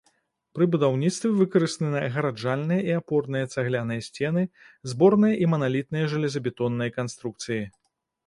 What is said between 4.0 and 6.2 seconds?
сцены, зборныя і маналітныя